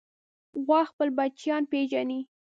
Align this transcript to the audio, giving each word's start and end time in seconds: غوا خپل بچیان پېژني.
غوا 0.65 0.81
خپل 0.91 1.07
بچیان 1.17 1.63
پېژني. 1.71 2.19